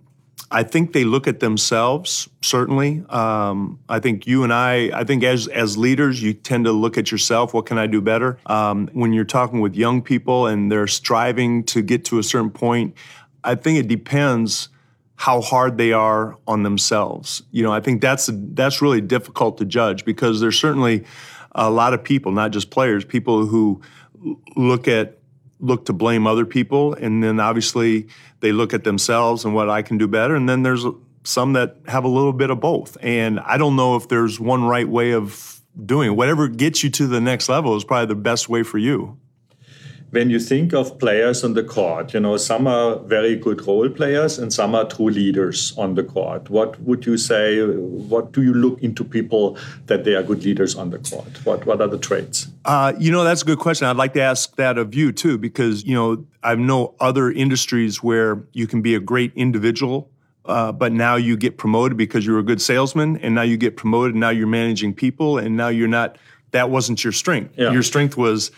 [0.51, 3.03] I think they look at themselves, certainly.
[3.09, 6.97] Um, I think you and I, I think as, as leaders, you tend to look
[6.97, 7.53] at yourself.
[7.53, 8.39] What can I do better?
[8.47, 12.49] Um, when you're talking with young people and they're striving to get to a certain
[12.49, 12.95] point,
[13.43, 14.69] I think it depends
[15.19, 17.43] how hard they are on themselves.
[17.51, 21.03] You know, I think that's that's really difficult to judge because there's certainly
[21.51, 23.81] a lot of people, not just players, people who
[24.55, 25.17] look at
[25.59, 28.07] look to blame other people and then obviously
[28.39, 30.85] they look at themselves and what I can do better and then there's
[31.23, 32.95] some that have a little bit of both.
[33.01, 36.15] And I don't know if there's one right way of doing it.
[36.15, 39.19] Whatever gets you to the next level is probably the best way for you
[40.11, 43.89] when you think of players on the court, you know, some are very good role
[43.89, 46.49] players and some are true leaders on the court.
[46.49, 47.63] What would you say?
[47.63, 51.45] What do you look into people that they are good leaders on the court?
[51.45, 52.47] What What are the traits?
[52.65, 53.87] Uh, you know, that's a good question.
[53.87, 58.01] I'd like to ask that of you too, because you know, I know other industries
[58.01, 60.09] where you can be a great individual.
[60.45, 63.77] Uh, but now you get promoted because you're a good salesman, and now you get
[63.77, 64.15] promoted.
[64.15, 66.17] And now you're managing people, and now you're not.
[66.51, 67.53] That wasn't your strength.
[67.55, 67.71] Yeah.
[67.71, 68.49] Your strength was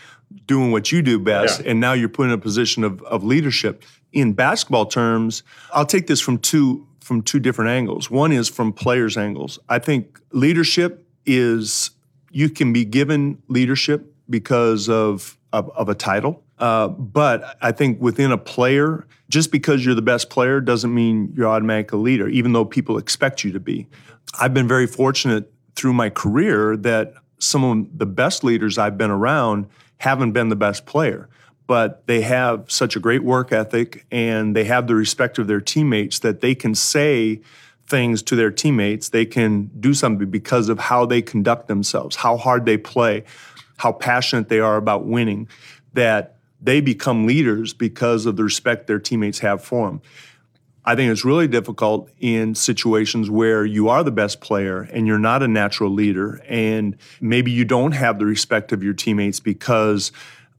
[0.46, 1.72] doing what you do best, yeah.
[1.72, 3.84] and now you're put in a position of, of leadership.
[4.12, 8.10] In basketball terms, I'll take this from two from two different angles.
[8.10, 9.60] One is from players' angles.
[9.67, 11.91] I think leadership is
[12.32, 18.02] you can be given leadership because of of, of a title, uh, but I think
[18.02, 22.28] within a player, just because you're the best player doesn't mean you're automatically a leader,
[22.30, 23.88] even though people expect you to be.
[24.39, 29.12] I've been very fortunate through my career that some of the best leaders I've been
[29.12, 29.67] around
[30.01, 31.29] haven't been the best player,
[31.67, 35.61] but they have such a great work ethic and they have the respect of their
[35.61, 37.39] teammates that they can say
[37.85, 39.09] things to their teammates.
[39.09, 43.25] They can do something because of how they conduct themselves, how hard they play,
[43.77, 45.47] how passionate they are about winning,
[45.93, 50.01] that they become leaders because of the respect their teammates have for them.
[50.84, 55.20] I think it's really difficult in situations where you are the best player and you're
[55.20, 60.12] not a natural leader, and maybe you don't have the respect of your teammates because,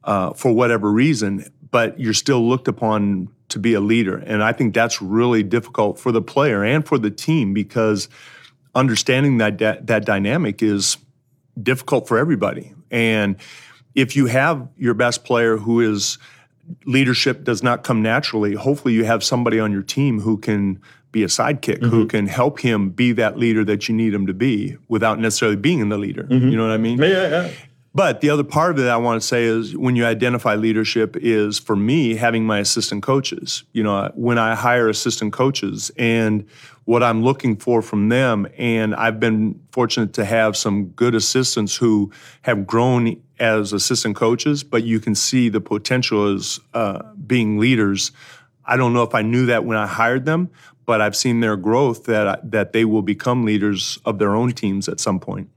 [0.04, 4.16] uh, for whatever reason, but you're still looked upon to be a leader.
[4.16, 8.08] And I think that's really difficult for the player and for the team because
[8.74, 10.96] understanding that that dynamic is
[11.60, 12.72] difficult for everybody.
[12.90, 13.36] And
[13.94, 16.18] if you have your best player who is
[16.84, 21.22] leadership does not come naturally, hopefully you have somebody on your team who can be
[21.22, 21.88] a sidekick, mm-hmm.
[21.88, 25.56] who can help him be that leader that you need him to be without necessarily
[25.56, 26.24] being the leader.
[26.24, 26.48] Mm-hmm.
[26.48, 26.98] You know what I mean?
[26.98, 27.50] Yeah, yeah.
[27.94, 31.14] But the other part of it I want to say is when you identify leadership
[31.16, 33.64] is for me having my assistant coaches.
[33.72, 36.46] You know, when I hire assistant coaches and
[36.84, 41.76] what I'm looking for from them and I've been fortunate to have some good assistants
[41.76, 42.10] who
[42.42, 48.10] have grown as assistant coaches, but you can see the potential as uh, being leaders.
[48.64, 50.50] I don't know if I knew that when I hired them,
[50.86, 54.88] but I've seen their growth that that they will become leaders of their own teams
[54.88, 55.50] at some point.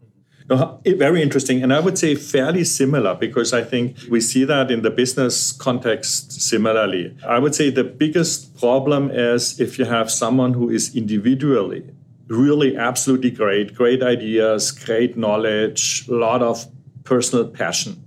[0.47, 1.63] No, very interesting.
[1.63, 5.51] And I would say fairly similar because I think we see that in the business
[5.51, 7.17] context similarly.
[7.27, 11.84] I would say the biggest problem is if you have someone who is individually
[12.28, 16.65] really absolutely great, great ideas, great knowledge, a lot of
[17.03, 18.03] personal passion.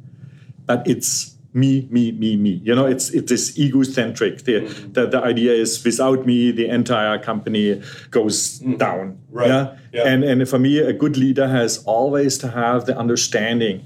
[0.67, 2.61] But it's me, me, me, me.
[2.63, 4.45] You know, it's it is egocentric.
[4.45, 4.93] The, mm-hmm.
[4.93, 8.77] the, the idea is without me, the entire company goes mm-hmm.
[8.77, 9.19] down.
[9.31, 9.49] Right.
[9.49, 9.77] Yeah?
[9.93, 10.09] yeah.
[10.09, 13.85] And and for me, a good leader has always to have the understanding.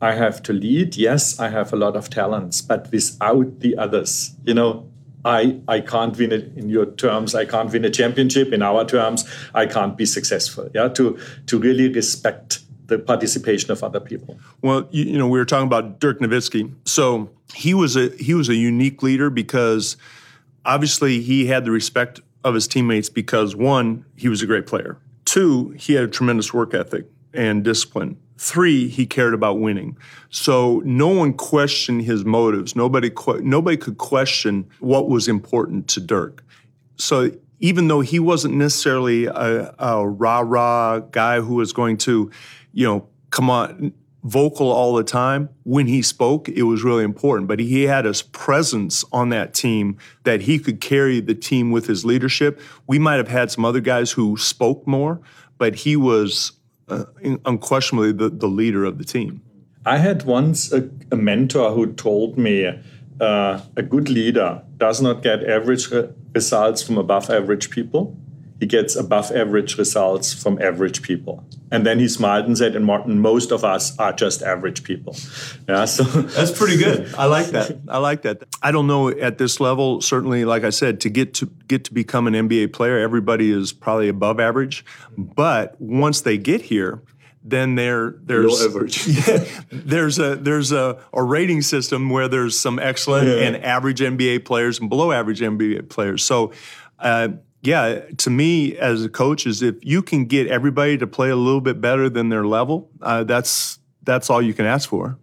[0.00, 0.96] I have to lead.
[0.96, 4.86] Yes, I have a lot of talents, but without the others, you know,
[5.24, 7.34] I, I can't win it in your terms.
[7.34, 8.52] I can't win a championship.
[8.52, 10.68] In our terms, I can't be successful.
[10.74, 14.38] Yeah, to to really respect the participation of other people.
[14.62, 16.72] Well, you, you know, we were talking about Dirk Nowitzki.
[16.84, 19.96] So he was a he was a unique leader because
[20.64, 24.98] obviously he had the respect of his teammates because one, he was a great player.
[25.24, 28.18] Two, he had a tremendous work ethic and discipline.
[28.36, 29.96] Three, he cared about winning.
[30.28, 32.76] So no one questioned his motives.
[32.76, 33.10] Nobody
[33.40, 36.44] nobody could question what was important to Dirk.
[36.96, 37.30] So
[37.60, 42.30] even though he wasn't necessarily a, a rah rah guy who was going to,
[42.74, 43.92] you know, come on
[44.24, 45.48] vocal all the time.
[45.62, 47.46] When he spoke, it was really important.
[47.46, 51.86] But he had a presence on that team that he could carry the team with
[51.86, 52.60] his leadership.
[52.86, 55.20] We might have had some other guys who spoke more,
[55.58, 56.52] but he was
[56.88, 57.04] uh,
[57.44, 59.42] unquestionably the, the leader of the team.
[59.86, 62.72] I had once a, a mentor who told me
[63.20, 68.16] uh, a good leader does not get average re- results from above average people
[68.64, 71.44] he gets above average results from average people.
[71.70, 75.14] And then he smiled and said, and Martin, most of us are just average people.
[75.68, 77.14] Yeah, so that's pretty good.
[77.14, 77.78] I like that.
[77.88, 78.44] I like that.
[78.62, 81.92] I don't know at this level, certainly, like I said, to get to get to
[81.92, 84.82] become an NBA player, everybody is probably above average.
[85.18, 87.02] But once they get here,
[87.42, 93.28] then there there's yeah, there's a there's a, a rating system where there's some excellent
[93.28, 93.46] yeah.
[93.46, 96.24] and average NBA players and below average NBA players.
[96.24, 96.52] So
[96.98, 97.28] uh,
[97.66, 101.36] yeah, to me as a coach is if you can get everybody to play a
[101.36, 105.18] little bit better than their level, uh, that's that's all you can ask for.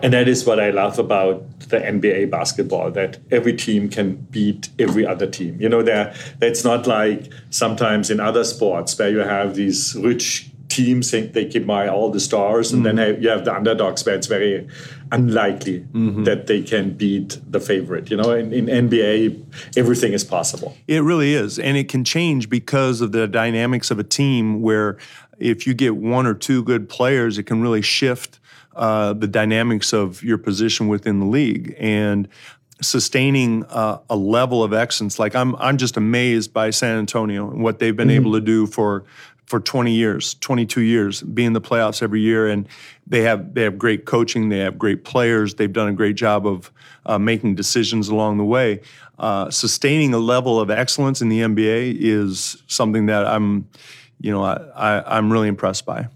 [0.00, 4.68] And that is what I love about the NBA basketball that every team can beat
[4.78, 5.58] every other team.
[5.58, 11.10] You know, that's not like sometimes in other sports where you have these rich teams
[11.10, 12.96] think they can buy all the stars, and mm-hmm.
[12.96, 14.66] then you have the underdogs where it's very
[15.12, 16.24] unlikely mm-hmm.
[16.24, 18.10] that they can beat the favorite.
[18.10, 20.76] You know, in, in, NBA, everything is possible.
[20.88, 24.62] It really is, and it can change because of the dynamics of a team.
[24.62, 24.98] Where
[25.38, 28.40] if you get one or two good players, it can really shift
[28.74, 32.28] uh, the dynamics of your position within the league and
[32.80, 35.18] sustaining uh, a level of excellence.
[35.18, 38.16] Like I'm, I'm just amazed by San Antonio and what they've been mm-hmm.
[38.16, 39.04] able to do for
[39.46, 42.68] for 20 years, 22 years, be in the playoffs every year, and
[43.06, 46.46] they have they have great coaching, they have great players, they've done a great job
[46.46, 46.72] of
[47.06, 48.80] uh, making decisions along the way.
[49.18, 53.68] Uh, sustaining a level of excellence in the NBA is something that I'm,
[54.20, 56.08] you know, I, I, I'm really impressed by.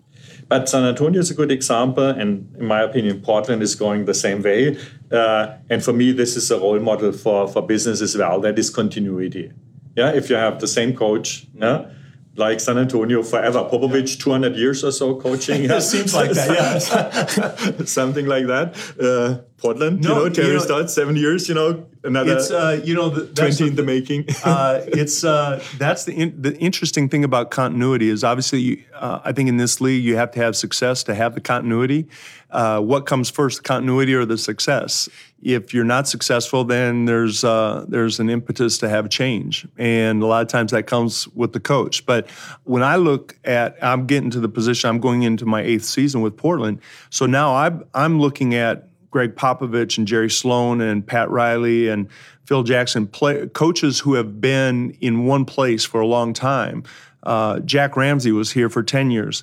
[0.48, 4.14] But San Antonio is a good example, and in my opinion, Portland is going the
[4.14, 4.78] same way.
[5.12, 8.40] Uh, and for me, this is a role model for, for business as well.
[8.40, 9.52] That is continuity.
[9.94, 11.90] Yeah, if you have the same coach, yeah,
[12.38, 13.68] like San Antonio forever.
[13.70, 15.64] Popovich, 200 years or so coaching.
[15.64, 17.84] it seems like that, yeah.
[17.84, 18.76] Something like that.
[19.00, 22.50] Uh, Portland, no, you know, Terry you know, Stotts, seven years, you know, another it's,
[22.50, 24.24] uh, you know, the, 20 in the making.
[24.44, 29.32] uh, it's, uh, that's the, in, the interesting thing about continuity is obviously, uh, I
[29.32, 32.08] think in this league, you have to have success to have the continuity.
[32.50, 35.08] Uh, what comes first, the continuity or the success?
[35.42, 39.68] If you're not successful, then there's, uh, there's an impetus to have change.
[39.76, 42.06] And a lot of times that comes with the coach.
[42.06, 42.28] But
[42.64, 46.22] when I look at, I'm getting to the position, I'm going into my eighth season
[46.22, 46.80] with Portland.
[47.10, 52.08] So now I'm, I'm looking at Gregg Popovich and Jerry Sloan and Pat Riley and
[52.44, 56.82] Phil Jackson, play, coaches who have been in one place for a long time.
[57.22, 59.42] Uh, Jack Ramsay was here for 10 years.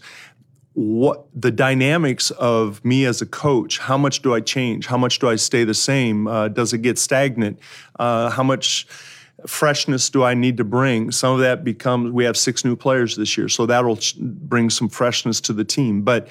[0.74, 3.80] What the dynamics of me as a coach?
[3.80, 4.88] How much do I change?
[4.88, 6.28] How much do I stay the same?
[6.28, 7.59] Uh, does it get stagnant?
[7.97, 8.88] Uh, how much
[9.47, 11.11] freshness do I need to bring?
[11.11, 14.89] Some of that becomes we have six new players this year, so that'll bring some
[14.89, 16.01] freshness to the team.
[16.01, 16.28] But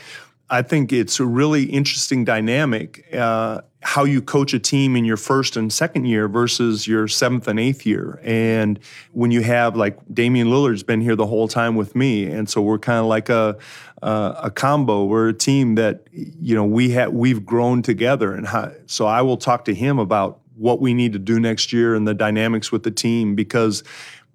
[0.51, 5.17] I think it's a really interesting dynamic uh, how you coach a team in your
[5.17, 8.19] first and second year versus your seventh and eighth year.
[8.23, 8.79] And
[9.13, 12.63] when you have like Damian Lillard's been here the whole time with me, and so
[12.63, 13.57] we're kind of like a
[14.03, 15.05] a combo.
[15.05, 19.23] We're a team that you know we have we've grown together, and how, so I
[19.23, 22.71] will talk to him about what we need to do next year and the dynamics
[22.71, 23.83] with the team because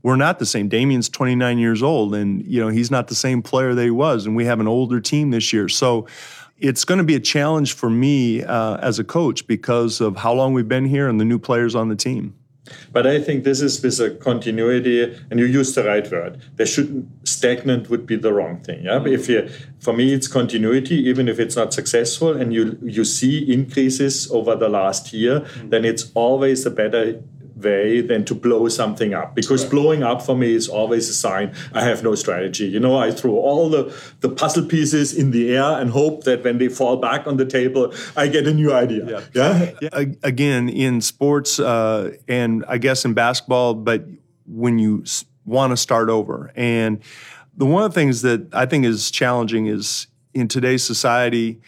[0.01, 0.69] we're not the same.
[0.69, 4.25] Damian's 29 years old, and you know he's not the same player that he was,
[4.25, 5.67] and we have an older team this year.
[5.67, 6.07] So
[6.57, 10.33] it's going to be a challenge for me uh, as a coach because of how
[10.33, 12.35] long we've been here and the new players on the team.
[12.91, 16.39] But I think this is with a continuity, and you use the right word.
[16.55, 18.83] There shouldn't stagnant would be the wrong thing.
[18.83, 22.77] Yeah, but if you, for me, it's continuity, even if it's not successful, and you
[22.83, 27.21] you see increases over the last year, then it's always a better
[27.61, 29.71] way than to blow something up because right.
[29.71, 32.67] blowing up for me is always a sign I have no strategy.
[32.67, 36.43] You know, I throw all the, the puzzle pieces in the air and hope that
[36.43, 39.05] when they fall back on the table, I get a new idea.
[39.05, 39.21] Yeah.
[39.33, 39.71] yeah?
[39.81, 40.05] yeah.
[40.23, 44.05] Again, in sports uh, and I guess in basketball, but
[44.45, 45.03] when you
[45.45, 46.51] want to start over.
[46.55, 47.01] And
[47.55, 51.61] the one of the things that I think is challenging is in today's society,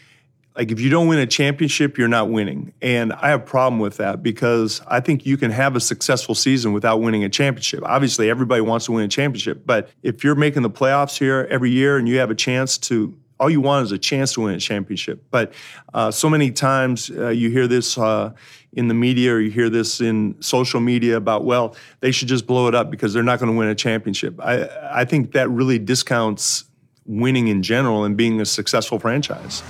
[0.56, 2.72] like if you don't win a championship, you're not winning.
[2.82, 6.34] And I have a problem with that because I think you can have a successful
[6.34, 7.82] season without winning a championship.
[7.84, 11.70] Obviously, everybody wants to win a championship, but if you're making the playoffs here every
[11.70, 14.54] year and you have a chance to all you want is a chance to win
[14.54, 15.24] a championship.
[15.32, 15.52] But
[15.92, 18.34] uh, so many times uh, you hear this uh,
[18.72, 22.46] in the media or you hear this in social media about, well, they should just
[22.46, 24.38] blow it up because they're not going to win a championship.
[24.40, 26.66] I, I think that really discounts
[27.04, 29.64] winning in general and being a successful franchise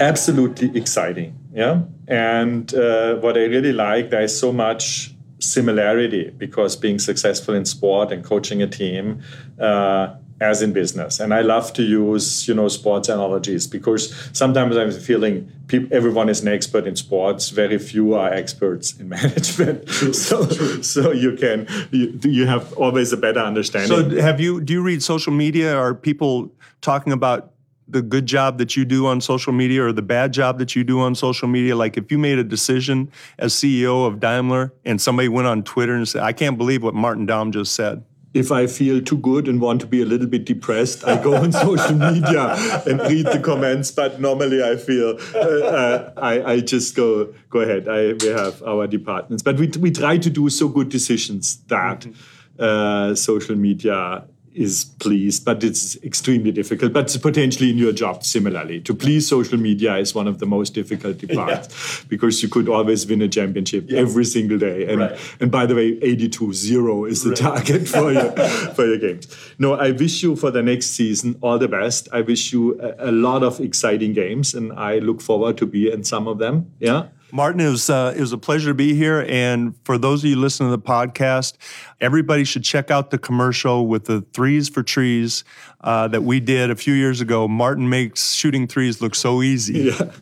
[0.00, 1.38] absolutely exciting.
[1.52, 1.82] Yeah.
[2.06, 8.12] And uh, what I really like, there's so much similarity because being successful in sport
[8.12, 9.22] and coaching a team
[9.60, 11.20] uh, as in business.
[11.20, 16.28] And I love to use, you know, sports analogies because sometimes I'm feeling people, everyone
[16.28, 17.50] is an expert in sports.
[17.50, 19.88] Very few are experts in management.
[20.14, 20.46] so,
[20.80, 23.88] so you can you, you have always a better understanding.
[23.88, 25.76] So, have you do you read social media?
[25.76, 27.52] Are people talking about
[27.88, 30.84] the good job that you do on social media or the bad job that you
[30.84, 31.74] do on social media?
[31.74, 35.94] Like if you made a decision as CEO of Daimler and somebody went on Twitter
[35.94, 38.04] and said, I can't believe what Martin Daum just said.
[38.34, 41.34] If I feel too good and want to be a little bit depressed, I go
[41.34, 42.54] on social media
[42.86, 43.90] and read the comments.
[43.90, 47.88] But normally, I feel uh, uh, I, I, just go go ahead.
[47.88, 52.00] I, we have our departments, but we we try to do so good decisions that
[52.00, 52.62] mm-hmm.
[52.62, 54.24] uh, social media
[54.58, 56.92] is pleased, but it's extremely difficult.
[56.92, 60.74] But potentially in your job, similarly, to please social media is one of the most
[60.74, 62.06] difficult parts yeah.
[62.08, 64.00] because you could always win a championship yeah.
[64.00, 64.86] every single day.
[64.86, 65.36] And right.
[65.40, 67.38] and by the way, 82-0 is the right.
[67.38, 68.30] target for your
[68.74, 69.28] for your games.
[69.58, 72.08] No, I wish you for the next season all the best.
[72.12, 75.90] I wish you a, a lot of exciting games, and I look forward to be
[75.90, 76.72] in some of them.
[76.80, 77.08] Yeah.
[77.30, 79.24] Martin, it was, uh, it was a pleasure to be here.
[79.28, 81.56] And for those of you listening to the podcast,
[82.00, 85.44] everybody should check out the commercial with the threes for trees
[85.82, 87.46] uh, that we did a few years ago.
[87.46, 89.80] Martin makes shooting threes look so easy.
[89.80, 90.12] Yeah.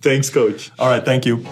[0.00, 0.70] Thanks, coach.
[0.78, 1.04] All right.
[1.04, 1.44] Thank you.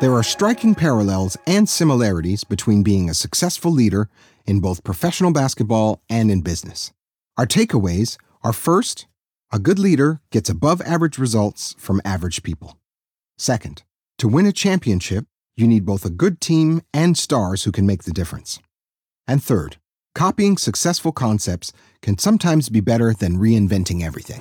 [0.00, 4.08] There are striking parallels and similarities between being a successful leader
[4.46, 6.92] in both professional basketball and in business.
[7.36, 9.06] Our takeaways are first,
[9.52, 12.78] a good leader gets above average results from average people.
[13.36, 13.82] Second,
[14.18, 15.26] to win a championship,
[15.56, 18.60] you need both a good team and stars who can make the difference.
[19.26, 19.76] And third,
[20.14, 24.40] copying successful concepts can sometimes be better than reinventing everything.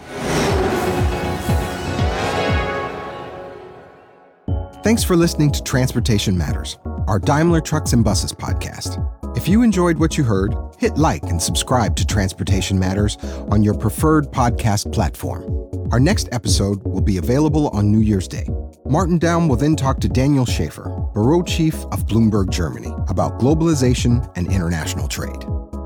[4.84, 9.18] Thanks for listening to Transportation Matters, our Daimler Trucks and Buses podcast.
[9.36, 13.17] If you enjoyed what you heard, hit like and subscribe to Transportation Matters
[13.51, 15.43] on your preferred podcast platform.
[15.91, 18.47] Our next episode will be available on New Year's Day.
[18.86, 24.32] Martin Daum will then talk to Daniel Schaefer, Bureau Chief of Bloomberg Germany, about globalization
[24.36, 25.45] and international trade.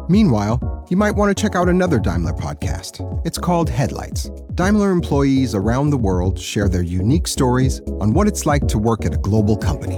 [0.10, 3.02] Meanwhile, you might want to check out another Daimler podcast.
[3.26, 4.30] It's called Headlights.
[4.56, 9.06] Daimler employees around the world share their unique stories on what it's like to work
[9.06, 9.98] at a global company.